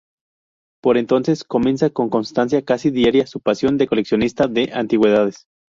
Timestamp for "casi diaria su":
2.65-3.39